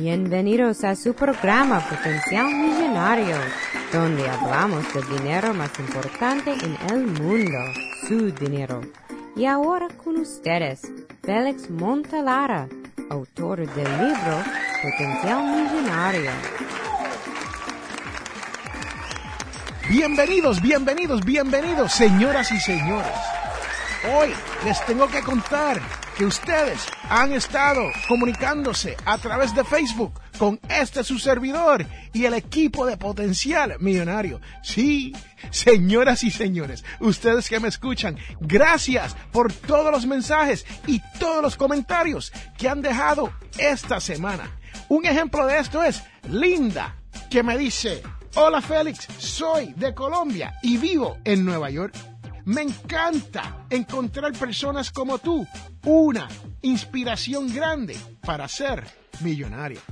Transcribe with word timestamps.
Bienvenidos 0.00 0.84
a 0.84 0.94
su 0.94 1.12
programa 1.12 1.80
Potencial 1.80 2.46
Millonario, 2.46 3.34
donde 3.92 4.28
hablamos 4.28 4.94
del 4.94 5.18
dinero 5.18 5.52
más 5.54 5.76
importante 5.80 6.52
en 6.52 6.78
el 6.92 7.04
mundo, 7.04 7.58
su 8.06 8.30
dinero. 8.30 8.80
Y 9.34 9.44
ahora 9.46 9.88
con 9.88 10.18
ustedes, 10.18 10.82
Félix 11.24 11.68
Montalara, 11.68 12.68
autor 13.10 13.66
del 13.74 13.90
libro 13.98 14.44
Potencial 14.82 15.42
Millonario. 15.44 16.30
Bienvenidos, 19.90 20.62
bienvenidos, 20.62 21.24
bienvenidos, 21.24 21.92
señoras 21.92 22.52
y 22.52 22.60
señores. 22.60 23.10
Hoy 24.14 24.32
les 24.64 24.80
tengo 24.86 25.08
que 25.08 25.22
contar 25.22 25.80
que 26.18 26.26
ustedes 26.26 26.84
han 27.08 27.32
estado 27.32 27.80
comunicándose 28.08 28.96
a 29.04 29.18
través 29.18 29.54
de 29.54 29.62
Facebook 29.62 30.20
con 30.36 30.58
este 30.68 31.04
su 31.04 31.16
servidor 31.20 31.86
y 32.12 32.24
el 32.24 32.34
equipo 32.34 32.86
de 32.86 32.96
Potencial 32.96 33.76
Millonario. 33.78 34.40
Sí, 34.64 35.14
señoras 35.50 36.24
y 36.24 36.32
señores, 36.32 36.84
ustedes 36.98 37.48
que 37.48 37.60
me 37.60 37.68
escuchan, 37.68 38.18
gracias 38.40 39.16
por 39.30 39.52
todos 39.52 39.92
los 39.92 40.06
mensajes 40.06 40.66
y 40.88 41.00
todos 41.20 41.40
los 41.40 41.56
comentarios 41.56 42.32
que 42.58 42.68
han 42.68 42.82
dejado 42.82 43.32
esta 43.56 44.00
semana. 44.00 44.50
Un 44.88 45.06
ejemplo 45.06 45.46
de 45.46 45.60
esto 45.60 45.84
es 45.84 46.02
Linda, 46.28 46.96
que 47.30 47.44
me 47.44 47.56
dice, 47.56 48.02
hola 48.34 48.60
Félix, 48.60 49.06
soy 49.18 49.72
de 49.74 49.94
Colombia 49.94 50.54
y 50.64 50.78
vivo 50.78 51.16
en 51.24 51.44
Nueva 51.44 51.70
York. 51.70 51.94
Me 52.48 52.62
encanta 52.62 53.66
encontrar 53.68 54.32
personas 54.32 54.90
como 54.90 55.18
tú, 55.18 55.46
una 55.84 56.26
inspiración 56.62 57.52
grande 57.52 57.94
para 58.22 58.48
ser 58.48 58.86
millonario. 59.20 59.82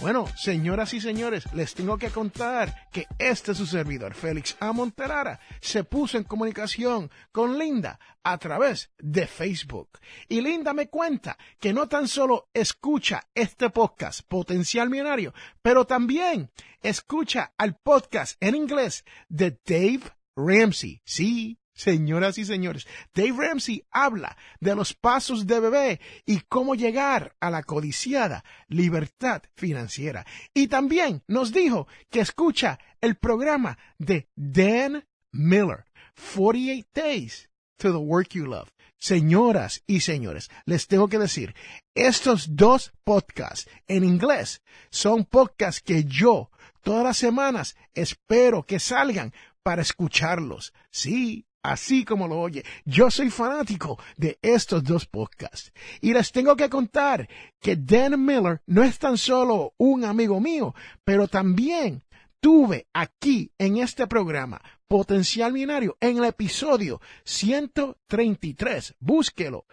Bueno, 0.00 0.26
señoras 0.36 0.92
y 0.92 1.00
señores, 1.00 1.44
les 1.54 1.72
tengo 1.72 1.98
que 1.98 2.10
contar 2.10 2.88
que 2.90 3.06
este 3.16 3.54
su 3.54 3.64
servidor, 3.64 4.14
Félix 4.14 4.56
A. 4.58 4.72
Montelara, 4.72 5.38
se 5.60 5.84
puso 5.84 6.18
en 6.18 6.24
comunicación 6.24 7.12
con 7.30 7.56
Linda 7.60 8.00
a 8.24 8.38
través 8.38 8.90
de 8.98 9.28
Facebook. 9.28 10.00
Y 10.28 10.40
Linda 10.40 10.72
me 10.72 10.88
cuenta 10.88 11.38
que 11.60 11.72
no 11.72 11.86
tan 11.86 12.08
solo 12.08 12.48
escucha 12.52 13.22
este 13.36 13.70
podcast, 13.70 14.22
Potencial 14.26 14.90
Millonario, 14.90 15.32
pero 15.62 15.86
también 15.86 16.50
escucha 16.82 17.52
al 17.56 17.76
podcast 17.76 18.36
en 18.42 18.56
inglés 18.56 19.04
de 19.28 19.60
Dave 19.64 20.12
Ramsey. 20.34 21.02
Sí, 21.04 21.59
Señoras 21.80 22.36
y 22.36 22.44
señores, 22.44 22.86
Dave 23.14 23.32
Ramsey 23.32 23.86
habla 23.90 24.36
de 24.60 24.74
los 24.74 24.92
pasos 24.92 25.46
de 25.46 25.60
bebé 25.60 26.00
y 26.26 26.40
cómo 26.40 26.74
llegar 26.74 27.34
a 27.40 27.48
la 27.48 27.62
codiciada 27.62 28.44
libertad 28.68 29.44
financiera. 29.56 30.26
Y 30.52 30.68
también 30.68 31.22
nos 31.26 31.54
dijo 31.54 31.88
que 32.10 32.20
escucha 32.20 32.78
el 33.00 33.16
programa 33.16 33.78
de 33.96 34.28
Dan 34.36 35.06
Miller, 35.32 35.86
48 36.34 36.86
Days 36.92 37.48
to 37.78 37.90
the 37.92 37.96
Work 37.96 38.34
You 38.34 38.44
Love. 38.44 38.68
Señoras 38.98 39.82
y 39.86 40.00
señores, 40.00 40.50
les 40.66 40.86
tengo 40.86 41.08
que 41.08 41.18
decir, 41.18 41.54
estos 41.94 42.56
dos 42.56 42.92
podcasts 43.04 43.70
en 43.88 44.04
inglés 44.04 44.60
son 44.90 45.24
podcasts 45.24 45.80
que 45.80 46.04
yo 46.04 46.50
todas 46.82 47.04
las 47.04 47.16
semanas 47.16 47.74
espero 47.94 48.64
que 48.64 48.78
salgan 48.78 49.32
para 49.62 49.80
escucharlos. 49.80 50.74
Sí, 50.90 51.46
Así 51.62 52.04
como 52.04 52.26
lo 52.26 52.40
oye, 52.40 52.64
yo 52.84 53.10
soy 53.10 53.30
fanático 53.30 53.98
de 54.16 54.38
estos 54.40 54.82
dos 54.82 55.06
podcasts. 55.06 55.72
Y 56.00 56.14
les 56.14 56.32
tengo 56.32 56.56
que 56.56 56.70
contar 56.70 57.28
que 57.60 57.76
Dan 57.76 58.24
Miller 58.24 58.62
no 58.66 58.82
es 58.82 58.98
tan 58.98 59.18
solo 59.18 59.74
un 59.76 60.04
amigo 60.04 60.40
mío, 60.40 60.74
pero 61.04 61.28
también 61.28 62.02
tuve 62.40 62.86
aquí 62.94 63.52
en 63.58 63.76
este 63.76 64.06
programa 64.06 64.60
Potencial 64.88 65.52
Millonario 65.52 65.96
en 66.00 66.18
el 66.18 66.24
episodio 66.24 67.00
133. 67.24 68.96
Búsquelo. 68.98 69.66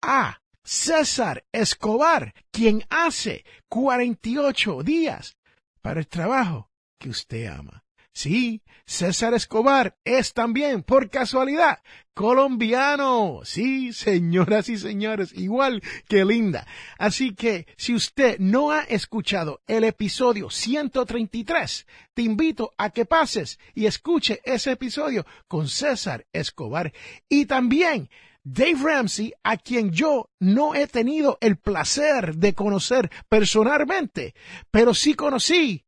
A 0.00 0.40
César 0.62 1.44
Escobar, 1.52 2.32
quien 2.50 2.84
hace 2.88 3.44
48 3.68 4.82
días 4.82 5.36
para 5.82 6.00
el 6.00 6.06
trabajo 6.06 6.70
que 6.98 7.10
usted 7.10 7.46
ama. 7.46 7.83
Sí, 8.16 8.62
César 8.86 9.34
Escobar 9.34 9.96
es 10.04 10.34
también, 10.34 10.84
por 10.84 11.10
casualidad, 11.10 11.80
colombiano. 12.14 13.40
Sí, 13.42 13.92
señoras 13.92 14.68
y 14.68 14.78
señores, 14.78 15.32
igual 15.34 15.82
que 16.06 16.24
linda. 16.24 16.64
Así 16.96 17.34
que 17.34 17.66
si 17.76 17.92
usted 17.92 18.38
no 18.38 18.70
ha 18.70 18.82
escuchado 18.82 19.62
el 19.66 19.82
episodio 19.82 20.48
133, 20.48 21.86
te 22.14 22.22
invito 22.22 22.72
a 22.78 22.90
que 22.90 23.04
pases 23.04 23.58
y 23.74 23.86
escuche 23.86 24.40
ese 24.44 24.70
episodio 24.70 25.26
con 25.48 25.68
César 25.68 26.24
Escobar. 26.32 26.92
Y 27.28 27.46
también 27.46 28.08
Dave 28.44 28.76
Ramsey, 28.80 29.32
a 29.42 29.56
quien 29.56 29.90
yo 29.90 30.30
no 30.38 30.76
he 30.76 30.86
tenido 30.86 31.36
el 31.40 31.56
placer 31.56 32.36
de 32.36 32.54
conocer 32.54 33.10
personalmente, 33.28 34.34
pero 34.70 34.94
sí 34.94 35.14
conocí 35.14 35.83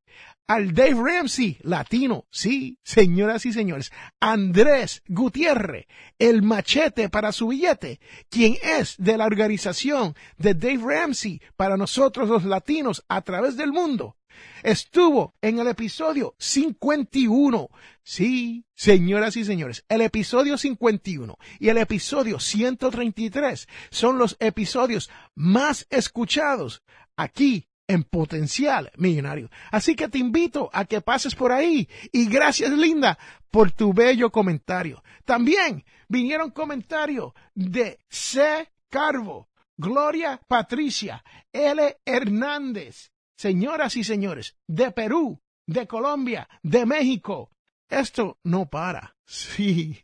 al 0.47 0.75
Dave 0.75 0.95
Ramsey 0.95 1.59
latino, 1.63 2.27
sí, 2.31 2.79
señoras 2.85 3.47
y 3.47 3.53
señores, 3.53 3.91
Andrés 4.21 5.03
Gutiérrez, 5.09 5.87
el 6.19 6.43
machete 6.43 7.09
para 7.09 7.33
su 7.33 7.49
billete, 7.49 8.01
quien 8.29 8.57
es 8.63 8.95
de 8.99 9.17
la 9.17 9.27
organización 9.27 10.15
de 10.39 10.55
Dave 10.55 10.83
Ramsey 10.83 11.41
para 11.57 11.77
nosotros 11.77 12.29
los 12.29 12.45
latinos 12.45 13.05
a 13.09 13.23
través 13.23 13.57
del 13.57 13.73
mundo. 13.73 14.17
Estuvo 14.63 15.35
en 15.41 15.59
el 15.59 15.69
episodio 15.69 16.35
51. 16.39 17.69
Sí, 18.03 18.67
señoras 18.75 19.37
y 19.37 19.45
señores, 19.45 19.85
el 19.89 20.03
episodio 20.03 20.59
51 20.59 21.37
y 21.59 21.69
el 21.71 21.79
episodio 21.79 22.39
133 22.39 23.67
son 23.91 24.19
los 24.19 24.37
episodios 24.39 25.11
más 25.35 25.87
escuchados 25.91 26.83
aquí 27.17 27.69
en 27.89 28.03
potencial 28.03 28.91
millonario. 28.97 29.51
Así 29.71 29.95
que 29.95 30.09
te 30.09 30.19
invito 30.19 30.71
a 30.73 30.85
que 30.85 31.01
pases 31.01 31.35
por 31.35 31.53
ahí 31.53 31.89
y 32.13 32.27
gracias 32.27 32.71
Linda 32.73 33.19
por 33.51 33.71
tu 33.73 33.93
bello 33.93 34.31
comentario. 34.31 35.03
También 35.25 35.85
vinieron 36.09 36.51
comentarios 36.51 37.33
de 37.55 37.99
C. 38.09 38.71
Carvo, 38.89 39.49
Gloria 39.77 40.41
Patricia, 40.47 41.25
L. 41.53 41.99
Hernández, 42.05 43.11
señoras 43.37 43.97
y 43.97 44.05
señores, 44.05 44.57
de 44.67 44.91
Perú, 44.93 45.41
de 45.67 45.87
Colombia, 45.87 46.49
de 46.63 46.87
México. 46.87 47.51
Esto 47.89 48.39
no 48.43 48.69
para. 48.69 49.15
Sí, 49.29 50.01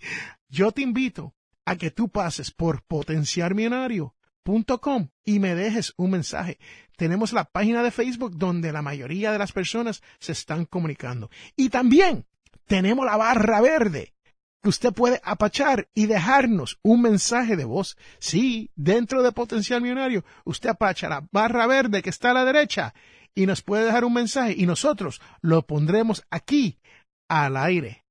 yo 0.48 0.72
te 0.72 0.82
invito 0.82 1.36
a 1.64 1.76
que 1.76 1.92
tú 1.92 2.08
pases 2.08 2.50
por 2.50 2.82
potencialmillonario.com 4.42 5.08
y 5.24 5.38
me 5.38 5.54
dejes 5.54 5.94
un 5.96 6.10
mensaje 6.10 6.58
tenemos 7.02 7.32
la 7.32 7.44
página 7.44 7.82
de 7.82 7.90
Facebook 7.90 8.36
donde 8.36 8.72
la 8.72 8.80
mayoría 8.80 9.32
de 9.32 9.38
las 9.38 9.50
personas 9.50 10.04
se 10.20 10.30
están 10.30 10.66
comunicando. 10.66 11.30
Y 11.56 11.68
también 11.68 12.26
tenemos 12.68 13.04
la 13.04 13.16
barra 13.16 13.60
verde 13.60 14.14
que 14.62 14.68
usted 14.68 14.92
puede 14.92 15.20
apachar 15.24 15.88
y 15.94 16.06
dejarnos 16.06 16.78
un 16.82 17.02
mensaje 17.02 17.56
de 17.56 17.64
voz. 17.64 17.96
Sí, 18.20 18.70
dentro 18.76 19.24
de 19.24 19.32
Potencial 19.32 19.82
Millonario, 19.82 20.24
usted 20.44 20.70
apacha 20.70 21.08
la 21.08 21.26
barra 21.32 21.66
verde 21.66 22.02
que 22.02 22.10
está 22.10 22.30
a 22.30 22.34
la 22.34 22.44
derecha 22.44 22.94
y 23.34 23.46
nos 23.46 23.62
puede 23.62 23.84
dejar 23.84 24.04
un 24.04 24.12
mensaje 24.12 24.54
y 24.56 24.66
nosotros 24.66 25.20
lo 25.40 25.66
pondremos 25.66 26.24
aquí 26.30 26.78
al 27.28 27.56
aire. 27.56 28.04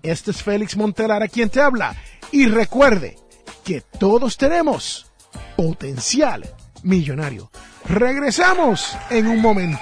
Este 0.04 0.32
es 0.32 0.44
Félix 0.44 0.78
Montelar 0.78 1.24
a 1.24 1.28
quien 1.28 1.50
te 1.50 1.60
habla 1.62 1.96
y 2.32 2.46
recuerde 2.48 3.18
que 3.64 3.82
todos 3.82 4.38
tenemos 4.38 5.12
potencial 5.56 6.48
millonario. 6.84 7.50
Regresamos 7.86 8.96
en 9.10 9.28
un 9.28 9.42
momento. 9.42 9.82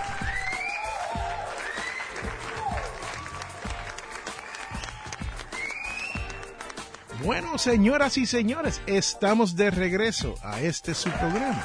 Bueno, 7.23 7.59
señoras 7.59 8.17
y 8.17 8.25
señores, 8.25 8.81
estamos 8.87 9.55
de 9.55 9.69
regreso 9.69 10.33
a 10.41 10.59
este 10.59 10.95
su 10.95 11.11
programa, 11.11 11.63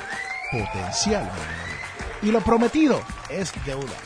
Potencial. 0.53 1.31
Y 2.21 2.31
lo 2.31 2.43
prometido 2.43 3.01
es 3.31 3.53
deuda. 3.65 3.97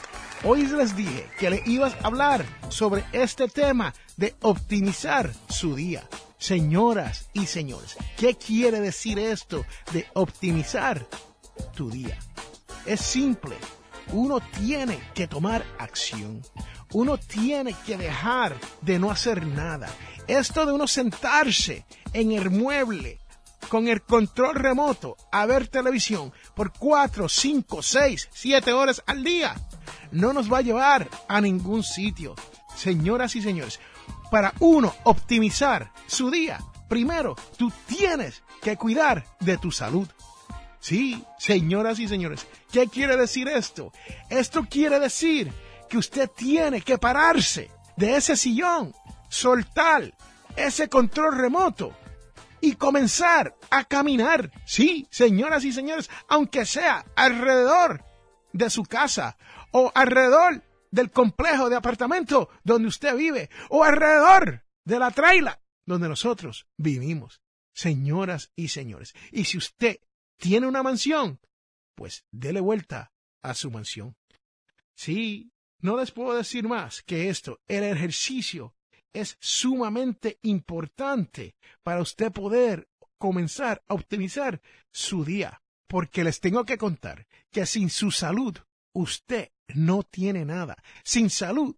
Hoy 0.44 0.66
les 0.68 0.94
dije 0.94 1.28
que 1.40 1.50
le 1.50 1.62
ibas 1.66 1.94
a 1.96 2.06
hablar 2.06 2.44
sobre 2.68 3.04
este 3.12 3.48
tema 3.48 3.92
de 4.16 4.36
optimizar 4.42 5.32
su 5.48 5.74
día. 5.74 6.08
Señoras 6.38 7.28
y 7.32 7.46
señores, 7.46 7.96
¿qué 8.16 8.36
quiere 8.36 8.80
decir 8.80 9.18
esto 9.18 9.66
de 9.92 10.06
optimizar 10.14 11.04
tu 11.74 11.90
día? 11.90 12.16
Es 12.86 13.00
simple. 13.00 13.56
Uno 14.12 14.40
tiene 14.40 15.00
que 15.14 15.26
tomar 15.26 15.64
acción. 15.78 16.42
Uno 16.92 17.18
tiene 17.18 17.74
que 17.86 17.96
dejar 17.96 18.56
de 18.82 18.98
no 18.98 19.10
hacer 19.10 19.46
nada. 19.46 19.88
Esto 20.26 20.66
de 20.66 20.72
uno 20.72 20.86
sentarse 20.86 21.84
en 22.12 22.32
el 22.32 22.50
mueble 22.50 23.20
con 23.68 23.88
el 23.88 24.02
control 24.02 24.56
remoto 24.56 25.16
a 25.30 25.46
ver 25.46 25.68
televisión 25.68 26.32
por 26.54 26.72
cuatro, 26.72 27.28
cinco, 27.28 27.82
seis, 27.82 28.28
siete 28.32 28.72
horas 28.72 29.02
al 29.06 29.22
día 29.22 29.54
no 30.12 30.32
nos 30.32 30.52
va 30.52 30.58
a 30.58 30.62
llevar 30.62 31.08
a 31.28 31.40
ningún 31.40 31.82
sitio. 31.82 32.34
Señoras 32.76 33.36
y 33.36 33.42
señores, 33.42 33.80
para 34.30 34.54
uno 34.60 34.94
optimizar 35.04 35.92
su 36.06 36.30
día, 36.30 36.58
primero 36.88 37.36
tú 37.56 37.72
tienes 37.86 38.42
que 38.62 38.76
cuidar 38.76 39.24
de 39.40 39.58
tu 39.58 39.70
salud. 39.70 40.08
Sí, 40.80 41.22
señoras 41.38 41.98
y 41.98 42.08
señores, 42.08 42.46
¿qué 42.72 42.88
quiere 42.88 43.16
decir 43.16 43.48
esto? 43.48 43.92
Esto 44.30 44.66
quiere 44.68 44.98
decir 44.98 45.52
que 45.88 45.98
usted 45.98 46.30
tiene 46.30 46.80
que 46.80 46.96
pararse 46.96 47.70
de 47.96 48.16
ese 48.16 48.34
sillón, 48.34 48.94
soltar 49.28 50.14
ese 50.56 50.88
control 50.88 51.36
remoto 51.36 51.94
y 52.62 52.76
comenzar 52.76 53.54
a 53.70 53.84
caminar. 53.84 54.50
Sí, 54.64 55.06
señoras 55.10 55.64
y 55.64 55.72
señores, 55.72 56.08
aunque 56.28 56.64
sea 56.64 57.04
alrededor 57.14 58.04
de 58.52 58.70
su 58.70 58.82
casa 58.84 59.36
o 59.72 59.92
alrededor 59.94 60.62
del 60.90 61.10
complejo 61.10 61.68
de 61.68 61.76
apartamento 61.76 62.48
donde 62.64 62.88
usted 62.88 63.14
vive 63.16 63.50
o 63.68 63.84
alrededor 63.84 64.64
de 64.84 64.98
la 64.98 65.10
traila 65.10 65.60
donde 65.84 66.08
nosotros 66.08 66.66
vivimos. 66.76 67.42
Señoras 67.72 68.50
y 68.56 68.68
señores, 68.68 69.14
y 69.30 69.44
si 69.44 69.58
usted 69.58 69.98
tiene 70.40 70.66
una 70.66 70.82
mansión, 70.82 71.38
pues 71.94 72.24
dele 72.32 72.60
vuelta 72.60 73.12
a 73.42 73.54
su 73.54 73.70
mansión. 73.70 74.16
Sí, 74.94 75.52
no 75.80 75.96
les 75.96 76.10
puedo 76.10 76.34
decir 76.34 76.66
más 76.66 77.02
que 77.02 77.28
esto, 77.28 77.60
el 77.68 77.84
ejercicio 77.84 78.74
es 79.12 79.36
sumamente 79.40 80.38
importante 80.42 81.56
para 81.82 82.00
usted 82.00 82.32
poder 82.32 82.88
comenzar 83.18 83.82
a 83.86 83.94
optimizar 83.94 84.60
su 84.92 85.24
día, 85.24 85.62
porque 85.86 86.24
les 86.24 86.40
tengo 86.40 86.64
que 86.64 86.78
contar 86.78 87.26
que 87.50 87.66
sin 87.66 87.90
su 87.90 88.10
salud 88.10 88.56
usted 88.94 89.50
no 89.74 90.02
tiene 90.02 90.44
nada. 90.44 90.82
Sin 91.04 91.28
salud 91.28 91.76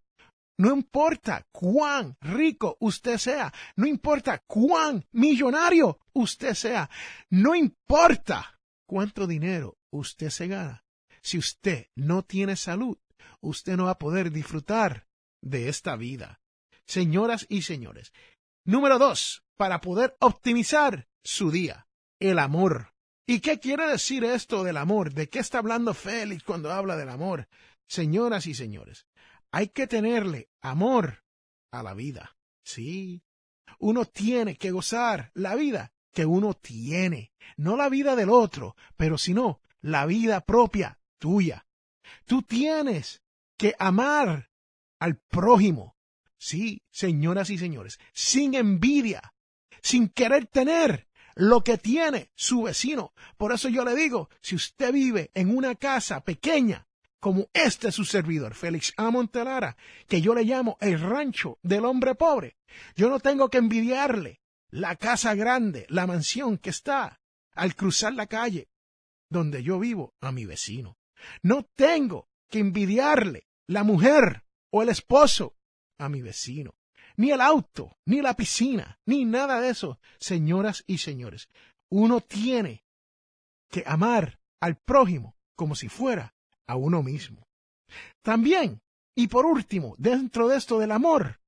no 0.62 0.72
importa 0.72 1.44
cuán 1.50 2.16
rico 2.20 2.76
usted 2.78 3.18
sea, 3.18 3.52
no 3.74 3.84
importa 3.84 4.44
cuán 4.46 5.04
millonario 5.10 5.98
usted 6.12 6.54
sea, 6.54 6.88
no 7.30 7.56
importa 7.56 8.60
cuánto 8.86 9.26
dinero 9.26 9.76
usted 9.90 10.30
se 10.30 10.46
gana. 10.46 10.84
Si 11.20 11.36
usted 11.36 11.88
no 11.96 12.22
tiene 12.22 12.54
salud, 12.54 12.96
usted 13.40 13.76
no 13.76 13.86
va 13.86 13.92
a 13.92 13.98
poder 13.98 14.30
disfrutar 14.30 15.08
de 15.40 15.68
esta 15.68 15.96
vida. 15.96 16.40
Señoras 16.86 17.44
y 17.48 17.62
señores, 17.62 18.12
número 18.64 19.00
dos, 19.00 19.42
para 19.56 19.80
poder 19.80 20.16
optimizar 20.20 21.08
su 21.24 21.50
día, 21.50 21.88
el 22.20 22.38
amor. 22.38 22.94
¿Y 23.26 23.40
qué 23.40 23.58
quiere 23.58 23.88
decir 23.88 24.22
esto 24.22 24.62
del 24.62 24.76
amor? 24.76 25.12
¿De 25.12 25.28
qué 25.28 25.40
está 25.40 25.58
hablando 25.58 25.92
Félix 25.92 26.44
cuando 26.44 26.70
habla 26.70 26.96
del 26.96 27.08
amor? 27.08 27.48
Señoras 27.88 28.46
y 28.46 28.54
señores, 28.54 29.06
hay 29.52 29.68
que 29.68 29.86
tenerle 29.86 30.48
amor 30.60 31.24
a 31.70 31.82
la 31.82 31.94
vida. 31.94 32.36
Sí, 32.64 33.22
uno 33.78 34.04
tiene 34.06 34.56
que 34.56 34.70
gozar 34.70 35.30
la 35.34 35.54
vida 35.54 35.92
que 36.12 36.26
uno 36.26 36.54
tiene, 36.54 37.32
no 37.56 37.76
la 37.76 37.88
vida 37.88 38.16
del 38.16 38.30
otro, 38.30 38.76
pero 38.96 39.18
sino 39.18 39.60
la 39.80 40.06
vida 40.06 40.40
propia 40.40 40.98
tuya. 41.18 41.66
Tú 42.24 42.42
tienes 42.42 43.22
que 43.56 43.74
amar 43.78 44.50
al 44.98 45.16
prójimo. 45.16 45.96
Sí, 46.38 46.82
señoras 46.90 47.50
y 47.50 47.58
señores, 47.58 47.98
sin 48.12 48.54
envidia, 48.54 49.34
sin 49.82 50.08
querer 50.08 50.46
tener 50.46 51.08
lo 51.34 51.62
que 51.62 51.78
tiene 51.78 52.30
su 52.34 52.62
vecino. 52.62 53.12
Por 53.36 53.52
eso 53.52 53.68
yo 53.68 53.84
le 53.84 53.94
digo, 53.94 54.28
si 54.40 54.56
usted 54.56 54.92
vive 54.92 55.30
en 55.34 55.56
una 55.56 55.74
casa 55.76 56.22
pequeña, 56.22 56.88
como 57.22 57.48
este 57.52 57.92
su 57.92 58.04
servidor, 58.04 58.52
Félix 58.52 58.92
A. 58.96 59.12
Montelara, 59.12 59.76
que 60.08 60.20
yo 60.20 60.34
le 60.34 60.42
llamo 60.42 60.76
el 60.80 61.00
rancho 61.00 61.56
del 61.62 61.84
hombre 61.84 62.16
pobre. 62.16 62.56
Yo 62.96 63.08
no 63.08 63.20
tengo 63.20 63.48
que 63.48 63.58
envidiarle 63.58 64.40
la 64.70 64.96
casa 64.96 65.36
grande, 65.36 65.86
la 65.88 66.08
mansión 66.08 66.58
que 66.58 66.70
está 66.70 67.20
al 67.54 67.76
cruzar 67.76 68.12
la 68.14 68.26
calle 68.26 68.70
donde 69.30 69.62
yo 69.62 69.78
vivo 69.78 70.16
a 70.20 70.32
mi 70.32 70.46
vecino. 70.46 70.98
No 71.44 71.62
tengo 71.62 72.28
que 72.50 72.58
envidiarle 72.58 73.46
la 73.68 73.84
mujer 73.84 74.42
o 74.72 74.82
el 74.82 74.88
esposo 74.88 75.54
a 75.98 76.08
mi 76.08 76.22
vecino, 76.22 76.74
ni 77.16 77.30
el 77.30 77.40
auto, 77.40 77.98
ni 78.04 78.20
la 78.20 78.34
piscina, 78.34 78.98
ni 79.06 79.24
nada 79.26 79.60
de 79.60 79.70
eso. 79.70 80.00
Señoras 80.18 80.82
y 80.88 80.98
señores, 80.98 81.48
uno 81.88 82.20
tiene 82.20 82.84
que 83.70 83.84
amar 83.86 84.40
al 84.60 84.76
prójimo 84.76 85.36
como 85.54 85.76
si 85.76 85.88
fuera 85.88 86.34
a 86.66 86.76
uno 86.76 87.02
mismo. 87.02 87.42
También, 88.22 88.80
y 89.14 89.28
por 89.28 89.46
último, 89.46 89.94
dentro 89.98 90.48
de 90.48 90.56
esto 90.56 90.78
del 90.78 90.92
amor, 90.92 91.40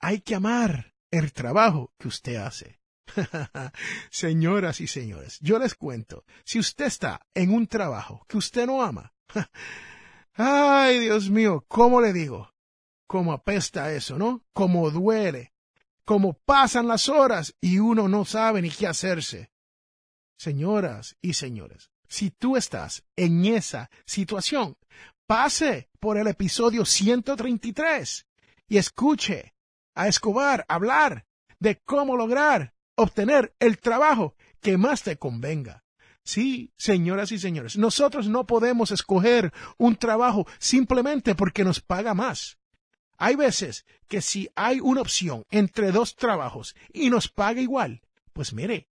hay 0.00 0.20
que 0.20 0.34
amar 0.34 0.94
el 1.10 1.32
trabajo 1.32 1.92
que 1.98 2.08
usted 2.08 2.36
hace. 2.36 2.80
Señoras 4.10 4.80
y 4.80 4.86
señores, 4.86 5.38
yo 5.40 5.58
les 5.58 5.74
cuento, 5.74 6.24
si 6.44 6.58
usted 6.58 6.86
está 6.86 7.26
en 7.34 7.52
un 7.52 7.66
trabajo 7.66 8.24
que 8.28 8.38
usted 8.38 8.66
no 8.66 8.82
ama, 8.82 9.12
ay 10.34 10.98
Dios 10.98 11.30
mío, 11.30 11.64
¿cómo 11.68 12.00
le 12.00 12.12
digo? 12.12 12.52
¿Cómo 13.06 13.32
apesta 13.32 13.92
eso, 13.92 14.18
no? 14.18 14.42
¿Cómo 14.54 14.90
duele? 14.90 15.52
¿Cómo 16.04 16.34
pasan 16.44 16.88
las 16.88 17.08
horas 17.08 17.54
y 17.60 17.78
uno 17.78 18.08
no 18.08 18.24
sabe 18.24 18.62
ni 18.62 18.70
qué 18.70 18.86
hacerse? 18.86 19.50
Señoras 20.38 21.16
y 21.20 21.34
señores, 21.34 21.91
si 22.12 22.30
tú 22.30 22.58
estás 22.58 23.04
en 23.16 23.46
esa 23.46 23.88
situación, 24.04 24.76
pase 25.26 25.88
por 25.98 26.18
el 26.18 26.26
episodio 26.26 26.84
133 26.84 28.26
y 28.68 28.76
escuche 28.76 29.54
a 29.94 30.08
Escobar 30.08 30.66
hablar 30.68 31.24
de 31.58 31.80
cómo 31.80 32.14
lograr 32.14 32.74
obtener 32.96 33.54
el 33.60 33.78
trabajo 33.78 34.36
que 34.60 34.76
más 34.76 35.02
te 35.02 35.16
convenga. 35.16 35.84
Sí, 36.22 36.74
señoras 36.76 37.32
y 37.32 37.38
señores, 37.38 37.78
nosotros 37.78 38.28
no 38.28 38.46
podemos 38.46 38.90
escoger 38.90 39.50
un 39.78 39.96
trabajo 39.96 40.46
simplemente 40.58 41.34
porque 41.34 41.64
nos 41.64 41.80
paga 41.80 42.12
más. 42.12 42.58
Hay 43.16 43.36
veces 43.36 43.86
que 44.06 44.20
si 44.20 44.50
hay 44.54 44.80
una 44.80 45.00
opción 45.00 45.44
entre 45.50 45.92
dos 45.92 46.14
trabajos 46.14 46.76
y 46.92 47.08
nos 47.08 47.28
paga 47.28 47.62
igual, 47.62 48.02
pues 48.34 48.52
mire, 48.52 48.90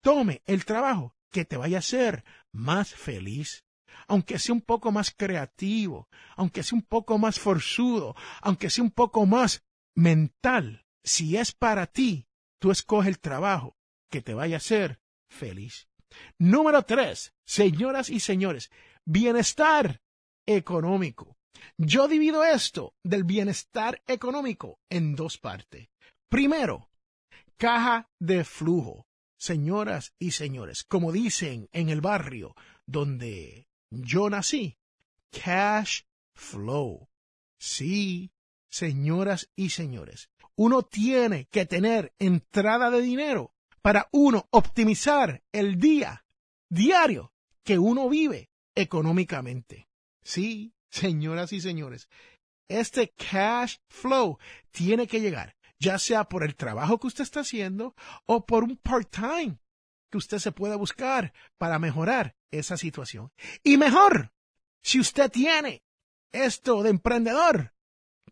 tome 0.00 0.40
el 0.46 0.64
trabajo 0.64 1.14
que 1.30 1.44
te 1.44 1.56
vaya 1.56 1.78
a 1.78 1.80
hacer 1.80 2.24
más 2.52 2.94
feliz, 2.94 3.64
aunque 4.06 4.38
sea 4.38 4.54
un 4.54 4.62
poco 4.62 4.92
más 4.92 5.10
creativo, 5.10 6.08
aunque 6.36 6.62
sea 6.62 6.76
un 6.76 6.82
poco 6.82 7.18
más 7.18 7.38
forzudo, 7.38 8.14
aunque 8.40 8.70
sea 8.70 8.84
un 8.84 8.90
poco 8.90 9.26
más 9.26 9.64
mental. 9.94 10.84
Si 11.04 11.36
es 11.36 11.52
para 11.52 11.86
ti, 11.86 12.26
tú 12.58 12.70
escoge 12.70 13.08
el 13.08 13.18
trabajo 13.18 13.76
que 14.10 14.22
te 14.22 14.34
vaya 14.34 14.56
a 14.56 14.58
hacer 14.58 15.00
feliz. 15.28 15.88
Número 16.38 16.82
tres, 16.84 17.34
señoras 17.46 18.08
y 18.10 18.20
señores, 18.20 18.70
bienestar 19.04 20.00
económico. 20.46 21.36
Yo 21.76 22.08
divido 22.08 22.44
esto 22.44 22.94
del 23.02 23.24
bienestar 23.24 24.02
económico 24.06 24.80
en 24.88 25.14
dos 25.14 25.38
partes. 25.38 25.88
Primero, 26.30 26.90
caja 27.56 28.08
de 28.18 28.44
flujo 28.44 29.07
señoras 29.38 30.12
y 30.18 30.32
señores, 30.32 30.84
como 30.84 31.12
dicen 31.12 31.68
en 31.72 31.88
el 31.88 32.00
barrio 32.00 32.54
donde 32.86 33.66
yo 33.90 34.28
nací, 34.28 34.76
cash 35.30 36.02
flow. 36.34 37.08
Sí, 37.58 38.30
señoras 38.70 39.50
y 39.56 39.70
señores, 39.70 40.30
uno 40.56 40.82
tiene 40.82 41.46
que 41.46 41.66
tener 41.66 42.12
entrada 42.18 42.90
de 42.90 43.00
dinero 43.00 43.54
para 43.80 44.08
uno 44.12 44.46
optimizar 44.50 45.42
el 45.52 45.78
día 45.78 46.24
diario 46.68 47.32
que 47.64 47.78
uno 47.78 48.08
vive 48.08 48.50
económicamente. 48.74 49.88
Sí, 50.22 50.74
señoras 50.90 51.52
y 51.52 51.60
señores, 51.60 52.08
este 52.68 53.10
cash 53.10 53.76
flow 53.88 54.38
tiene 54.70 55.06
que 55.06 55.20
llegar 55.20 55.56
ya 55.78 55.98
sea 55.98 56.24
por 56.24 56.44
el 56.44 56.56
trabajo 56.56 56.98
que 56.98 57.06
usted 57.06 57.24
está 57.24 57.40
haciendo 57.40 57.94
o 58.26 58.46
por 58.46 58.64
un 58.64 58.76
part-time 58.76 59.58
que 60.10 60.18
usted 60.18 60.38
se 60.38 60.52
pueda 60.52 60.76
buscar 60.76 61.32
para 61.58 61.78
mejorar 61.78 62.36
esa 62.50 62.76
situación. 62.76 63.32
Y 63.62 63.76
mejor, 63.76 64.32
si 64.82 65.00
usted 65.00 65.30
tiene 65.30 65.82
esto 66.32 66.82
de 66.82 66.90
emprendedor, 66.90 67.74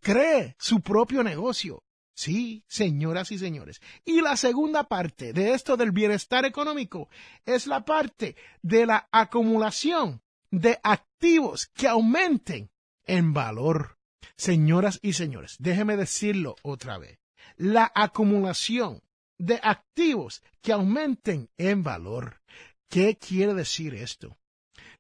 cree 0.01 0.57
su 0.59 0.81
propio 0.81 1.23
negocio. 1.23 1.83
Sí, 2.15 2.65
señoras 2.67 3.31
y 3.31 3.39
señores. 3.39 3.83
Y 4.05 4.23
la 4.23 4.39
segunda 4.39 4.85
parte 4.85 5.35
de 5.35 5.53
esto 5.53 5.77
del 5.77 5.91
bienestar 5.91 6.47
económico 6.47 7.11
es 7.45 7.67
la 7.67 7.85
parte 7.85 8.37
de 8.63 8.87
la 8.87 9.07
acumulación 9.13 10.23
de 10.51 10.81
activos 10.83 11.67
que 11.75 11.89
aumenten 11.89 12.71
en 13.05 13.35
valor. 13.35 13.99
Señoras 14.39 14.99
y 15.03 15.13
señores, 15.13 15.57
déjeme 15.59 15.99
decirlo 15.99 16.57
otra 16.63 16.97
vez. 16.97 17.19
La 17.57 17.91
acumulación 17.95 19.03
de 19.39 19.61
activos 19.63 20.43
que 20.61 20.73
aumenten 20.73 21.51
en 21.57 21.83
valor. 21.83 22.41
¿Qué 22.89 23.17
quiere 23.17 23.55
decir 23.55 23.95
esto? 23.95 24.37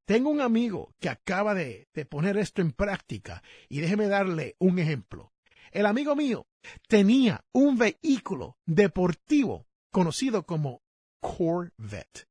Tengo 0.05 0.31
un 0.31 0.41
amigo 0.41 0.95
que 1.01 1.09
acaba 1.09 1.55
de, 1.55 1.89
poner 2.09 2.37
esto 2.37 2.63
en 2.63 2.73
práctica 2.73 3.43
y 3.69 3.81
déjeme 3.81 4.07
darle 4.07 4.55
un 4.59 4.79
ejemplo. 4.79 5.33
El 5.73 5.87
amigo 5.87 6.15
mío 6.15 6.47
tenía 6.89 7.45
un 7.53 7.77
vehículo 7.77 8.57
deportivo 8.65 9.67
conocido 9.91 10.45
como 10.47 10.83
Corvette. 11.21 12.29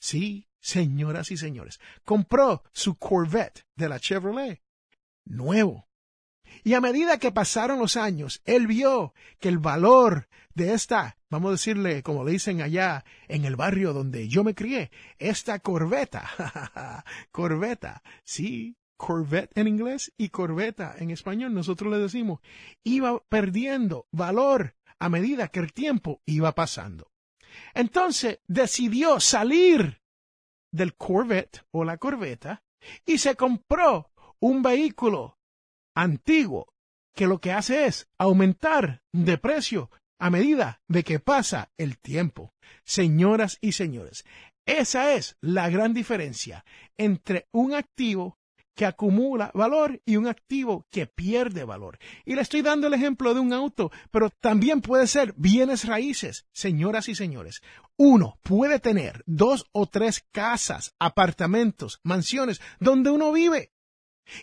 Sí, 0.00 0.48
señoras 0.60 1.30
y 1.30 1.36
señores, 1.36 1.80
compró 2.04 2.62
su 2.72 2.96
Corvette 2.96 3.66
de 3.76 3.88
la 3.88 4.00
Chevrolet 4.00 4.62
nuevo. 5.24 5.87
Y 6.64 6.74
a 6.74 6.80
medida 6.80 7.18
que 7.18 7.32
pasaron 7.32 7.78
los 7.78 7.96
años, 7.96 8.42
él 8.44 8.66
vio 8.66 9.14
que 9.40 9.48
el 9.48 9.58
valor 9.58 10.28
de 10.54 10.74
esta, 10.74 11.16
vamos 11.30 11.48
a 11.48 11.52
decirle, 11.52 12.02
como 12.02 12.24
le 12.24 12.32
dicen 12.32 12.60
allá 12.60 13.04
en 13.28 13.44
el 13.44 13.56
barrio 13.56 13.92
donde 13.92 14.28
yo 14.28 14.44
me 14.44 14.54
crié, 14.54 14.90
esta 15.18 15.60
corbeta, 15.60 17.04
corbeta, 17.30 18.02
sí, 18.24 18.76
Corvette 18.98 19.56
en 19.56 19.68
inglés 19.68 20.12
y 20.18 20.30
corbeta 20.30 20.96
en 20.98 21.10
español, 21.10 21.54
nosotros 21.54 21.92
le 21.92 22.00
decimos, 22.00 22.40
iba 22.82 23.22
perdiendo 23.28 24.08
valor 24.10 24.74
a 24.98 25.08
medida 25.08 25.48
que 25.48 25.60
el 25.60 25.72
tiempo 25.72 26.20
iba 26.26 26.52
pasando. 26.52 27.12
Entonces 27.74 28.40
decidió 28.48 29.20
salir 29.20 30.02
del 30.72 30.96
Corvette 30.96 31.64
o 31.70 31.84
la 31.84 31.96
corbeta 31.96 32.64
y 33.06 33.18
se 33.18 33.36
compró 33.36 34.10
un 34.40 34.62
vehículo 34.62 35.37
antiguo 35.98 36.72
que 37.14 37.26
lo 37.26 37.40
que 37.40 37.52
hace 37.52 37.86
es 37.86 38.08
aumentar 38.18 39.02
de 39.12 39.36
precio 39.36 39.90
a 40.20 40.30
medida 40.30 40.80
de 40.86 41.02
que 41.02 41.18
pasa 41.18 41.72
el 41.76 41.98
tiempo. 41.98 42.54
Señoras 42.84 43.58
y 43.60 43.72
señores, 43.72 44.24
esa 44.64 45.14
es 45.14 45.36
la 45.40 45.68
gran 45.68 45.94
diferencia 45.94 46.64
entre 46.96 47.48
un 47.52 47.74
activo 47.74 48.38
que 48.76 48.86
acumula 48.86 49.50
valor 49.54 50.00
y 50.04 50.14
un 50.14 50.28
activo 50.28 50.86
que 50.90 51.08
pierde 51.08 51.64
valor. 51.64 51.98
Y 52.24 52.36
le 52.36 52.42
estoy 52.42 52.62
dando 52.62 52.86
el 52.86 52.94
ejemplo 52.94 53.34
de 53.34 53.40
un 53.40 53.52
auto, 53.52 53.90
pero 54.12 54.30
también 54.30 54.80
puede 54.80 55.08
ser 55.08 55.34
bienes 55.36 55.84
raíces, 55.84 56.46
señoras 56.52 57.08
y 57.08 57.16
señores. 57.16 57.60
Uno 57.96 58.38
puede 58.44 58.78
tener 58.78 59.24
dos 59.26 59.66
o 59.72 59.86
tres 59.86 60.24
casas, 60.30 60.94
apartamentos, 61.00 61.98
mansiones 62.04 62.60
donde 62.78 63.10
uno 63.10 63.32
vive. 63.32 63.72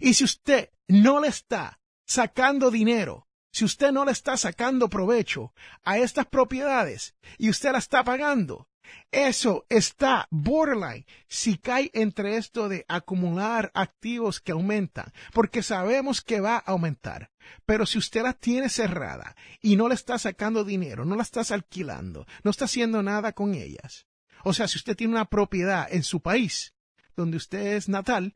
Y 0.02 0.16
si 0.16 0.26
usted 0.26 0.70
no 0.88 1.20
le 1.20 1.28
está 1.28 1.80
sacando 2.06 2.72
dinero, 2.72 3.28
si 3.52 3.64
usted 3.66 3.92
no 3.92 4.06
le 4.06 4.12
está 4.12 4.38
sacando 4.38 4.90
provecho 4.90 5.54
a 5.84 5.98
estas 5.98 6.26
propiedades 6.26 7.16
y 7.38 7.50
usted 7.50 7.72
la 7.72 7.78
está 7.78 8.04
pagando, 8.04 8.68
eso 9.12 9.66
está 9.70 10.28
borderline 10.30 11.06
si 11.28 11.58
cae 11.58 11.90
entre 11.94 12.38
esto 12.38 12.68
de 12.70 12.86
acumular 12.88 13.72
activos 13.74 14.42
que 14.42 14.52
aumentan, 14.52 15.12
porque 15.34 15.64
sabemos 15.64 16.22
que 16.22 16.42
va 16.42 16.58
a 16.58 16.72
aumentar. 16.72 17.32
Pero 17.66 17.86
si 17.86 17.98
usted 17.98 18.24
la 18.24 18.34
tiene 18.34 18.70
cerrada 18.70 19.36
y 19.62 19.76
no 19.76 19.88
le 19.88 19.96
está 19.96 20.20
sacando 20.20 20.64
dinero, 20.64 21.06
no 21.06 21.16
la 21.16 21.24
estás 21.24 21.52
alquilando, 21.52 22.28
no 22.44 22.52
está 22.52 22.66
haciendo 22.66 23.02
nada 23.04 23.32
con 23.32 23.56
ellas. 23.56 24.06
O 24.44 24.54
sea, 24.54 24.68
si 24.68 24.78
usted 24.78 24.96
tiene 24.96 25.14
una 25.14 25.26
propiedad 25.26 25.88
en 25.90 26.04
su 26.04 26.22
país, 26.22 26.76
donde 27.16 27.38
usted 27.38 27.78
es 27.78 27.90
natal, 27.90 28.36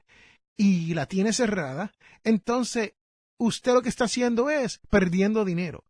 y 0.59 0.93
la 0.93 1.05
tiene 1.05 1.31
cerrada, 1.31 1.93
entonces 2.25 2.91
usted 3.39 3.73
lo 3.73 3.81
que 3.81 3.87
está 3.87 4.03
haciendo 4.03 4.49
es 4.49 4.81
perdiendo 4.89 5.45
dinero. 5.45 5.85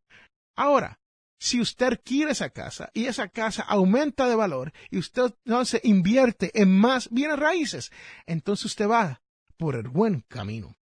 Ahora, 0.55 0.99
si 1.39 1.59
usted 1.59 1.99
quiere 2.05 2.33
esa 2.33 2.51
casa 2.51 2.91
y 2.93 3.05
esa 3.05 3.29
casa 3.29 3.63
aumenta 3.63 4.27
de 4.27 4.35
valor 4.35 4.71
y 4.91 4.99
usted 4.99 5.33
entonces 5.43 5.81
invierte 5.83 6.51
en 6.53 6.71
más 6.71 7.09
bienes 7.09 7.39
raíces, 7.39 7.91
entonces 8.27 8.65
usted 8.65 8.88
va 8.88 9.23
por 9.57 9.75
el 9.75 9.88
buen 9.88 10.21
camino. 10.27 10.75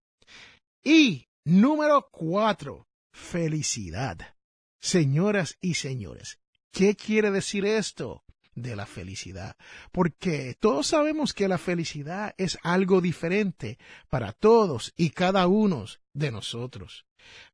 Y 0.84 1.26
número 1.46 2.08
cuatro, 2.12 2.88
felicidad. 3.14 4.36
Señoras 4.82 5.56
y 5.62 5.74
señores, 5.74 6.38
¿qué 6.72 6.94
quiere 6.94 7.30
decir 7.30 7.64
esto? 7.64 8.22
De 8.62 8.76
la 8.76 8.86
felicidad, 8.86 9.56
porque 9.92 10.56
todos 10.58 10.86
sabemos 10.88 11.32
que 11.32 11.48
la 11.48 11.58
felicidad 11.58 12.34
es 12.36 12.58
algo 12.62 13.00
diferente 13.00 13.78
para 14.08 14.32
todos 14.32 14.92
y 14.96 15.10
cada 15.10 15.46
uno 15.46 15.84
de 16.12 16.30
nosotros. 16.30 17.06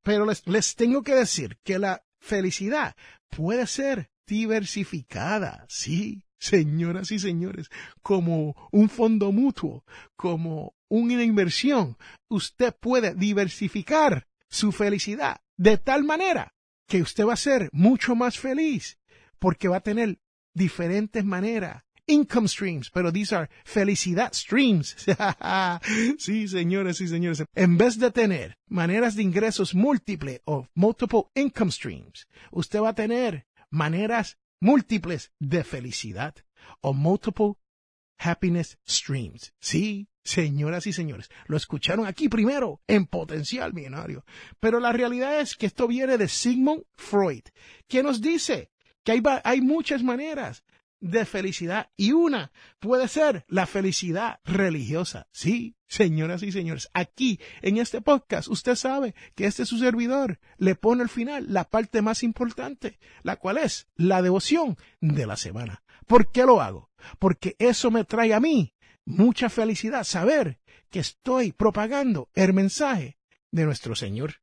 Pero 0.03 0.27
les, 0.27 0.47
les 0.47 0.75
tengo 0.75 1.03
que 1.03 1.15
decir 1.15 1.59
que 1.63 1.79
la 1.79 2.05
felicidad 2.21 2.97
puede 3.29 3.67
ser 3.67 4.11
diversificada, 4.27 5.67
sí, 5.69 6.25
señoras 6.39 7.11
y 7.11 7.19
señores, 7.19 7.69
como 8.03 8.55
un 8.71 8.89
fondo 8.89 9.33
mutuo, 9.33 9.85
como 10.17 10.75
una 10.89 11.23
inversión. 11.23 11.97
Usted 12.29 12.75
puede 12.79 13.15
diversificar 13.15 14.27
su 14.49 14.73
felicidad 14.73 15.41
de 15.57 15.79
tal 15.79 16.05
manera 16.05 16.55
que 16.87 17.03
usted 17.03 17.27
va 17.27 17.35
a 17.35 17.37
ser 17.37 17.69
mucho 17.73 18.15
más 18.15 18.39
feliz 18.39 18.99
porque 19.39 19.69
va 19.69 19.79
a 19.79 19.83
tener 19.83 20.19
diferentes 20.55 21.25
maneras. 21.25 21.83
Income 22.07 22.49
streams, 22.49 22.91
pero 22.91 23.11
these 23.11 23.33
are 23.33 23.49
felicidad 23.65 24.35
streams. 24.35 24.95
sí, 26.19 26.49
señores 26.49 27.01
y 27.01 27.09
señores. 27.09 27.45
En 27.55 27.79
vez 27.79 27.99
de 27.99 28.11
tener 28.11 28.59
maneras 28.69 29.17
de 29.17 29.23
ingresos 29.23 29.75
múltiples 29.75 30.41
o 30.45 30.67
multiple 30.75 31.25
income 31.35 31.71
streams, 31.71 32.27
usted 32.51 32.81
va 32.81 32.91
a 32.91 32.95
tener 32.95 33.47
maneras 33.71 34.37
múltiples 34.61 35.33
de 35.41 35.65
felicidad 35.65 36.35
o 36.83 36.93
multiple 36.93 37.55
happiness 38.19 38.79
streams. 38.87 39.53
Sí, 39.61 40.09
señoras 40.25 40.87
y 40.87 40.93
señores, 40.93 41.31
lo 41.47 41.57
escucharon 41.57 42.07
aquí 42.07 42.29
primero 42.29 42.81
en 42.87 43.07
Potencial 43.07 43.73
Millonario. 43.73 44.25
Pero 44.61 44.81
la 44.81 44.93
realidad 44.93 45.41
es 45.41 45.55
que 45.55 45.67
esto 45.67 45.87
viene 45.87 46.19
de 46.19 46.29
Sigmund 46.29 46.85
Freud, 46.95 47.45
que 47.89 48.03
nos 48.03 48.21
dice 48.21 48.71
que 49.05 49.13
hay, 49.13 49.23
hay 49.45 49.61
muchas 49.61 50.03
maneras 50.03 50.65
de 51.05 51.27
felicidad 51.27 51.91
y 51.99 52.13
una 52.13 52.51
puede 52.81 53.09
ser 53.09 53.45
la 53.49 53.67
felicidad 53.67 54.41
religiosa. 54.45 55.29
Sí, 55.33 55.77
señoras 55.87 56.43
y 56.43 56.51
señores, 56.51 56.89
aquí 56.95 57.39
en 57.61 57.77
este 57.77 58.01
podcast 58.01 58.49
usted 58.49 58.75
sabe 58.75 59.15
que 59.35 59.45
este 59.45 59.67
su 59.67 59.79
servidor 59.79 60.41
le 60.57 60.75
pone 60.75 61.03
al 61.03 61.11
final 61.11 61.53
la 61.53 61.65
parte 61.65 62.01
más 62.01 62.23
importante, 62.23 62.99
la 63.23 63.37
cual 63.37 63.59
es 63.59 63.87
la 63.97 64.23
devoción 64.23 64.79
de 65.01 65.27
la 65.27 65.37
semana. 65.37 65.85
¿Por 66.07 66.33
qué 66.33 66.45
lo 66.45 66.63
hago? 66.63 66.91
Porque 67.19 67.55
eso 67.59 67.91
me 67.91 68.05
trae 68.05 68.33
a 68.33 68.41
mí 68.41 68.75
mucha 69.05 69.51
felicidad 69.51 70.05
saber 70.05 70.59
que 70.89 71.01
estoy 71.01 71.53
propagando 71.53 72.31
el 72.33 72.55
mensaje 72.55 73.19
de 73.51 73.67
nuestro 73.67 73.95
Señor. 73.95 74.37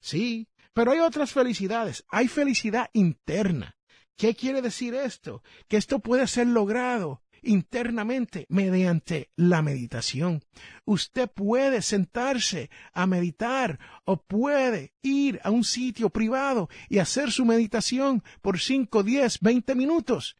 Sí, 0.00 0.48
pero 0.72 0.92
hay 0.92 1.00
otras 1.00 1.32
felicidades, 1.32 2.04
hay 2.08 2.28
felicidad 2.28 2.88
interna 2.92 3.76
¿Qué 4.16 4.34
quiere 4.34 4.62
decir 4.62 4.94
esto? 4.94 5.42
Que 5.68 5.76
esto 5.76 5.98
puede 5.98 6.26
ser 6.26 6.46
logrado 6.46 7.22
internamente 7.44 8.46
mediante 8.48 9.30
la 9.36 9.62
meditación. 9.62 10.42
Usted 10.84 11.28
puede 11.28 11.82
sentarse 11.82 12.70
a 12.92 13.06
meditar 13.06 13.78
o 14.04 14.22
puede 14.22 14.94
ir 15.02 15.40
a 15.44 15.50
un 15.50 15.64
sitio 15.64 16.10
privado 16.10 16.68
y 16.88 16.98
hacer 16.98 17.30
su 17.30 17.44
meditación 17.44 18.22
por 18.40 18.58
5, 18.58 19.02
10, 19.02 19.40
20 19.40 19.74
minutos 19.74 20.36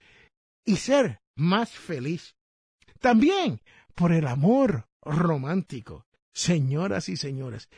y 0.64 0.76
ser 0.76 1.20
más 1.36 1.70
feliz. 1.70 2.36
También 3.00 3.60
por 3.94 4.12
el 4.12 4.26
amor 4.26 4.88
romántico. 5.02 6.06
Señoras 6.32 7.08
y 7.08 7.16
señores, 7.16 7.68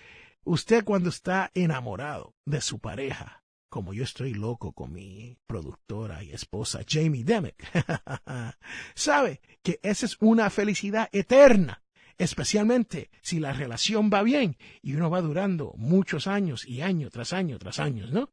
usted 0.45 0.85
cuando 0.85 1.11
está 1.11 1.51
enamorado 1.55 2.35
de 2.47 2.63
su 2.63 2.79
pareja, 2.79 3.45
como 3.69 3.93
yo 3.93 4.05
estoy 4.05 4.35
loco 4.35 4.73
con 4.73 4.93
mi 4.93 5.37
productora 5.47 6.23
y 6.23 6.33
esposa 6.33 6.81
Jamie 6.87 7.25
Demick, 7.25 7.57
sabe 8.95 9.41
que 9.63 9.81
esa 9.83 10.07
es 10.07 10.17
una 10.21 10.51
felicidad 10.51 11.09
eterna, 11.13 11.83
especialmente 12.19 13.11
si 13.23 13.41
la 13.41 13.53
relación 13.53 14.11
va 14.13 14.23
bien 14.23 14.57
y 14.83 14.95
uno 14.95 15.11
va 15.11 15.21
durando 15.21 15.75
muchos 15.77 16.27
años 16.27 16.67
y 16.67 16.81
año 16.81 17.11
tras 17.11 17.33
año 17.33 17.59
tras 17.59 17.79
año, 17.79 18.07
¿no? 18.07 18.31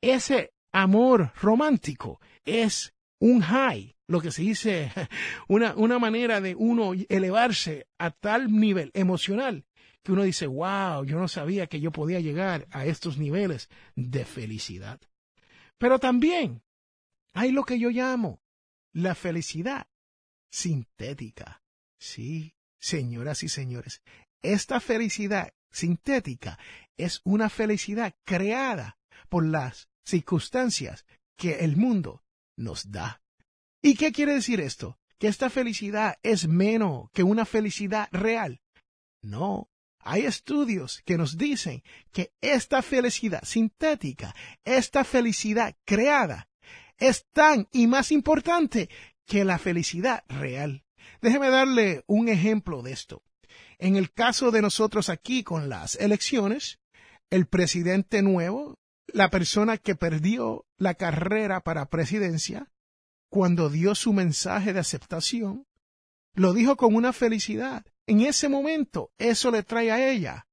ese 0.00 0.52
amor 0.72 1.32
romántico 1.40 2.20
es 2.44 2.94
un 3.18 3.42
high, 3.42 3.94
lo 4.06 4.20
que 4.20 4.30
se 4.30 4.42
dice, 4.42 4.92
una, 5.48 5.74
una 5.76 5.98
manera 5.98 6.40
de 6.40 6.54
uno 6.54 6.92
elevarse 7.08 7.86
a 7.98 8.10
tal 8.10 8.50
nivel 8.52 8.90
emocional 8.94 9.64
que 10.02 10.12
uno 10.12 10.22
dice, 10.22 10.46
wow, 10.46 11.04
yo 11.04 11.18
no 11.18 11.28
sabía 11.28 11.66
que 11.66 11.80
yo 11.80 11.90
podía 11.92 12.20
llegar 12.20 12.66
a 12.70 12.86
estos 12.86 13.18
niveles 13.18 13.68
de 13.94 14.24
felicidad. 14.24 15.00
Pero 15.78 15.98
también 15.98 16.62
hay 17.32 17.52
lo 17.52 17.64
que 17.64 17.78
yo 17.78 17.90
llamo 17.90 18.42
la 18.92 19.14
felicidad 19.14 19.86
sintética. 20.50 21.62
Sí, 21.98 22.54
señoras 22.78 23.42
y 23.42 23.48
señores, 23.48 24.02
esta 24.42 24.80
felicidad 24.80 25.52
sintética 25.70 26.58
es 26.96 27.20
una 27.24 27.48
felicidad 27.48 28.14
creada 28.24 28.98
por 29.28 29.46
las 29.46 29.88
circunstancias 30.04 31.06
que 31.36 31.60
el 31.60 31.76
mundo 31.76 32.24
nos 32.56 32.90
da. 32.90 33.22
¿Y 33.82 33.94
qué 33.94 34.12
quiere 34.12 34.34
decir 34.34 34.60
esto? 34.60 34.98
¿Que 35.18 35.28
esta 35.28 35.50
felicidad 35.50 36.18
es 36.22 36.48
menos 36.48 37.10
que 37.12 37.22
una 37.22 37.44
felicidad 37.44 38.08
real? 38.10 38.60
No, 39.22 39.69
hay 40.02 40.26
estudios 40.26 41.02
que 41.04 41.16
nos 41.16 41.36
dicen 41.36 41.82
que 42.12 42.32
esta 42.40 42.82
felicidad 42.82 43.42
sintética, 43.44 44.34
esta 44.64 45.04
felicidad 45.04 45.76
creada, 45.84 46.48
es 46.98 47.26
tan 47.32 47.68
y 47.72 47.86
más 47.86 48.12
importante 48.12 48.88
que 49.26 49.44
la 49.44 49.58
felicidad 49.58 50.24
real. 50.28 50.84
Déjeme 51.20 51.50
darle 51.50 52.04
un 52.06 52.28
ejemplo 52.28 52.82
de 52.82 52.92
esto. 52.92 53.22
En 53.78 53.96
el 53.96 54.12
caso 54.12 54.50
de 54.50 54.62
nosotros 54.62 55.08
aquí 55.08 55.42
con 55.42 55.68
las 55.68 55.96
elecciones, 55.96 56.78
el 57.30 57.46
presidente 57.46 58.22
nuevo, 58.22 58.78
la 59.06 59.30
persona 59.30 59.78
que 59.78 59.94
perdió 59.94 60.66
la 60.76 60.94
carrera 60.94 61.60
para 61.60 61.88
presidencia, 61.88 62.70
cuando 63.30 63.70
dio 63.70 63.94
su 63.94 64.12
mensaje 64.12 64.72
de 64.72 64.80
aceptación, 64.80 65.66
lo 66.34 66.52
dijo 66.52 66.76
con 66.76 66.94
una 66.94 67.12
felicidad. 67.12 67.84
En 68.10 68.22
ese 68.22 68.48
momento, 68.48 69.12
eso 69.18 69.52
le 69.52 69.62
trae 69.62 69.92
a 69.92 70.10
ella, 70.10 70.48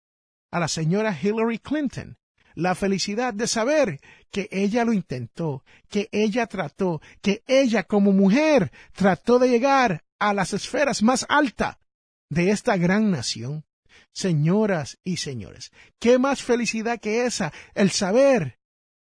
a 0.51 0.59
la 0.59 0.67
señora 0.67 1.17
Hillary 1.19 1.57
Clinton, 1.57 2.19
la 2.53 2.75
felicidad 2.75 3.33
de 3.33 3.47
saber 3.47 3.99
que 4.29 4.47
ella 4.51 4.85
lo 4.85 4.93
intentó, 4.93 5.63
que 5.89 6.07
ella 6.11 6.45
trató, 6.45 7.01
que 7.19 7.41
ella 7.47 7.81
como 7.81 8.11
mujer 8.11 8.71
trató 8.93 9.39
de 9.39 9.49
llegar 9.49 10.03
a 10.19 10.35
las 10.35 10.53
esferas 10.53 11.01
más 11.01 11.25
altas 11.29 11.77
de 12.29 12.51
esta 12.51 12.77
gran 12.77 13.09
nación. 13.09 13.65
Señoras 14.13 14.99
y 15.03 15.17
señores, 15.17 15.71
qué 15.97 16.19
más 16.19 16.43
felicidad 16.43 16.99
que 16.99 17.25
esa, 17.25 17.51
el 17.73 17.89
saber 17.89 18.59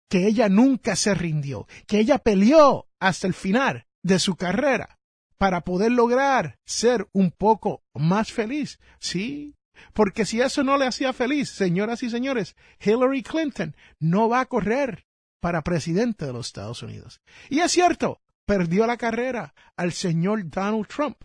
que 0.07 0.27
ella 0.27 0.47
nunca 0.47 0.95
se 0.95 1.15
rindió, 1.15 1.65
que 1.87 1.97
ella 1.97 2.19
peleó 2.19 2.87
hasta 2.99 3.25
el 3.25 3.33
final 3.33 3.87
de 4.03 4.19
su 4.19 4.35
carrera 4.35 4.99
para 5.37 5.61
poder 5.61 5.91
lograr 5.91 6.59
ser 6.65 7.07
un 7.11 7.31
poco 7.31 7.83
más 7.93 8.31
feliz. 8.31 8.79
Sí, 8.99 9.55
porque 9.93 10.25
si 10.25 10.41
eso 10.41 10.63
no 10.63 10.77
le 10.77 10.85
hacía 10.85 11.13
feliz, 11.13 11.49
señoras 11.49 12.03
y 12.03 12.09
señores, 12.09 12.55
Hillary 12.79 13.23
Clinton 13.23 13.75
no 13.99 14.29
va 14.29 14.41
a 14.41 14.45
correr 14.45 15.05
para 15.39 15.61
presidente 15.61 16.25
de 16.25 16.33
los 16.33 16.47
Estados 16.47 16.83
Unidos. 16.83 17.21
Y 17.49 17.59
es 17.59 17.71
cierto, 17.71 18.21
perdió 18.45 18.87
la 18.87 18.97
carrera 18.97 19.53
al 19.75 19.91
señor 19.91 20.49
Donald 20.49 20.87
Trump, 20.87 21.17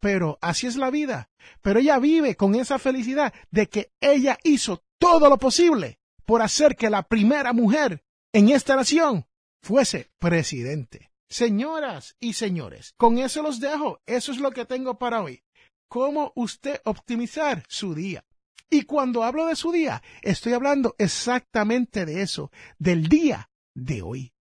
pero 0.00 0.38
así 0.40 0.66
es 0.66 0.76
la 0.76 0.90
vida. 0.90 1.30
Pero 1.62 1.80
ella 1.80 1.98
vive 1.98 2.36
con 2.36 2.54
esa 2.54 2.78
felicidad 2.78 3.34
de 3.50 3.68
que 3.68 3.92
ella 4.00 4.38
hizo 4.44 4.84
todo 4.98 5.28
lo 5.28 5.38
posible 5.38 5.98
por 6.24 6.42
hacer 6.42 6.76
que 6.76 6.90
la 6.90 7.02
primera 7.02 7.52
mujer 7.52 8.04
en 8.32 8.48
esta 8.50 8.76
nación 8.76 9.26
fuese 9.62 10.10
presidente. 10.18 11.10
Señoras 11.28 12.16
y 12.20 12.34
señores, 12.34 12.94
con 12.96 13.18
eso 13.18 13.42
los 13.42 13.60
dejo. 13.60 14.00
Eso 14.06 14.32
es 14.32 14.38
lo 14.38 14.50
que 14.52 14.64
tengo 14.64 14.98
para 14.98 15.22
hoy 15.22 15.42
cómo 15.88 16.32
usted 16.34 16.80
optimizar 16.84 17.62
su 17.68 17.94
día. 17.94 18.24
Y 18.68 18.82
cuando 18.82 19.22
hablo 19.22 19.46
de 19.46 19.56
su 19.56 19.70
día, 19.70 20.02
estoy 20.22 20.52
hablando 20.52 20.96
exactamente 20.98 22.04
de 22.04 22.22
eso, 22.22 22.50
del 22.78 23.08
día 23.08 23.50
de 23.74 24.02
hoy. 24.02 24.34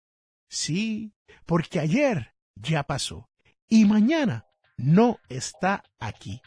Sí, 0.49 1.13
porque 1.45 1.79
ayer 1.79 2.33
ya 2.55 2.83
pasó 2.83 3.29
y 3.67 3.85
mañana 3.85 4.45
no 4.77 5.19
está 5.27 5.83
aquí. 5.99 6.41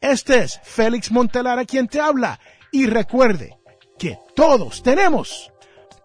Este 0.00 0.44
es 0.44 0.58
Félix 0.62 1.10
Montelara 1.10 1.66
quien 1.66 1.86
te 1.86 2.00
habla 2.00 2.40
y 2.72 2.86
recuerde 2.86 3.58
que 3.98 4.18
todos 4.34 4.82
tenemos 4.82 5.52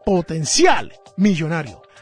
potencial 0.05 0.91
millonario. 1.15 1.84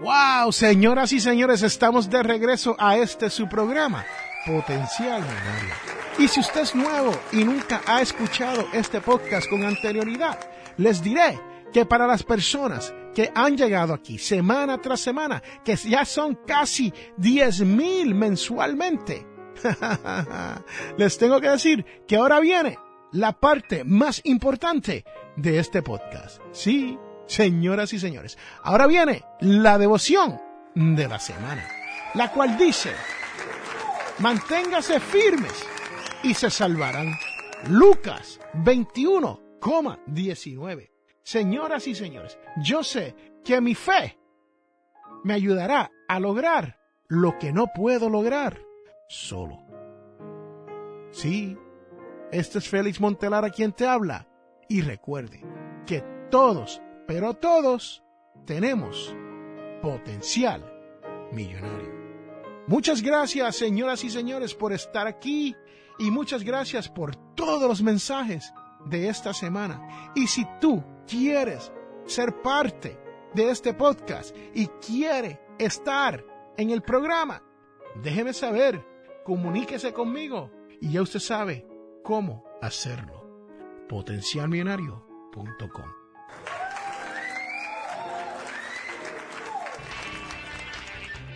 Wow, 0.00 0.52
señoras 0.52 1.12
y 1.12 1.18
señores, 1.18 1.62
estamos 1.62 2.08
de 2.08 2.22
regreso 2.22 2.76
a 2.78 2.96
este 2.98 3.28
su 3.30 3.48
programa, 3.48 4.06
Potencial 4.46 5.22
Millonario. 5.22 5.74
Y 6.20 6.28
si 6.28 6.38
usted 6.38 6.60
es 6.60 6.74
nuevo 6.76 7.10
y 7.32 7.42
nunca 7.42 7.80
ha 7.84 8.00
escuchado 8.00 8.64
este 8.72 9.00
podcast 9.00 9.50
con 9.50 9.64
anterioridad, 9.64 10.38
les 10.76 11.02
diré 11.02 11.40
que 11.72 11.84
para 11.84 12.06
las 12.06 12.22
personas 12.22 12.94
que 13.12 13.32
han 13.34 13.56
llegado 13.56 13.92
aquí 13.92 14.18
semana 14.18 14.80
tras 14.80 15.00
semana, 15.00 15.42
que 15.64 15.74
ya 15.74 16.04
son 16.04 16.38
casi 16.46 16.94
10 17.16 17.62
mil 17.62 18.14
mensualmente, 18.14 19.26
les 20.96 21.18
tengo 21.18 21.40
que 21.40 21.50
decir 21.50 21.84
que 22.06 22.14
ahora 22.14 22.38
viene 22.38 22.78
la 23.10 23.32
parte 23.32 23.82
más 23.82 24.20
importante 24.22 25.04
de 25.34 25.58
este 25.58 25.82
podcast. 25.82 26.40
Sí, 26.52 26.96
señoras 27.28 27.92
y 27.92 28.00
señores. 28.00 28.36
Ahora 28.62 28.88
viene 28.88 29.22
la 29.40 29.78
devoción 29.78 30.40
de 30.74 31.06
la 31.06 31.20
semana, 31.20 31.64
la 32.14 32.32
cual 32.32 32.58
dice, 32.58 32.90
manténgase 34.18 34.98
firmes 34.98 35.64
y 36.24 36.34
se 36.34 36.50
salvarán. 36.50 37.12
Lucas 37.68 38.40
21,19. 38.54 40.90
Señoras 41.22 41.86
y 41.86 41.94
señores, 41.94 42.38
yo 42.56 42.82
sé 42.82 43.14
que 43.44 43.60
mi 43.60 43.74
fe 43.74 44.18
me 45.24 45.34
ayudará 45.34 45.90
a 46.08 46.20
lograr 46.20 46.78
lo 47.08 47.36
que 47.38 47.52
no 47.52 47.66
puedo 47.74 48.08
lograr 48.08 48.62
solo. 49.08 49.58
Sí, 51.10 51.58
este 52.30 52.58
es 52.58 52.68
Félix 52.68 53.00
Montelar 53.00 53.44
a 53.44 53.50
quien 53.50 53.72
te 53.72 53.84
habla. 53.86 54.28
Y 54.68 54.82
recuerde 54.82 55.42
que 55.86 56.04
todos 56.30 56.80
pero 57.08 57.32
todos 57.32 58.04
tenemos 58.44 59.16
potencial 59.80 60.62
millonario. 61.32 61.90
Muchas 62.66 63.00
gracias, 63.00 63.56
señoras 63.56 64.04
y 64.04 64.10
señores, 64.10 64.54
por 64.54 64.74
estar 64.74 65.06
aquí 65.06 65.56
y 65.98 66.10
muchas 66.10 66.44
gracias 66.44 66.90
por 66.90 67.16
todos 67.34 67.66
los 67.66 67.82
mensajes 67.82 68.52
de 68.84 69.08
esta 69.08 69.32
semana. 69.32 70.12
Y 70.14 70.26
si 70.26 70.46
tú 70.60 70.84
quieres 71.06 71.72
ser 72.04 72.42
parte 72.42 73.00
de 73.32 73.52
este 73.52 73.72
podcast 73.72 74.36
y 74.54 74.66
quiere 74.66 75.40
estar 75.58 76.22
en 76.58 76.68
el 76.68 76.82
programa, 76.82 77.42
déjeme 78.02 78.34
saber, 78.34 78.84
comuníquese 79.24 79.94
conmigo 79.94 80.50
y 80.78 80.92
ya 80.92 81.00
usted 81.00 81.20
sabe 81.20 81.66
cómo 82.04 82.44
hacerlo. 82.60 83.24
Potencialmillonario.com 83.88 85.97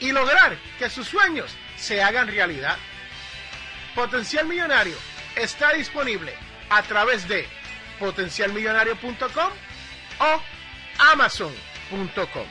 y 0.00 0.12
lograr 0.12 0.56
que 0.78 0.90
sus 0.90 1.08
sueños 1.08 1.50
se 1.76 2.02
hagan 2.02 2.28
realidad. 2.28 2.76
Potencial 3.94 4.46
Millonario 4.46 4.96
está 5.36 5.72
disponible 5.72 6.32
a 6.70 6.82
través 6.82 7.26
de 7.28 7.46
potencialmillonario.com 7.98 9.52
o 10.20 10.42
amazon.com. 11.12 12.46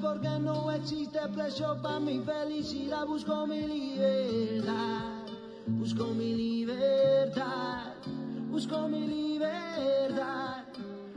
Porque 0.00 0.28
no 0.38 0.70
existe 0.70 1.18
precio 1.34 1.80
para 1.82 1.98
mi 1.98 2.20
felicidad. 2.20 3.06
Busco 3.06 3.46
mi 3.46 3.62
libertad, 3.62 5.22
busco 5.66 6.08
mi 6.08 6.34
libertad, 6.34 7.94
busco 8.50 8.88
mi 8.88 9.06
libertad, 9.06 10.64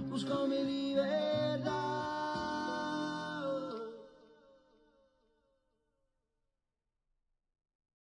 busco 0.10 0.48
mi 0.48 0.64
libertad. 0.64 1.85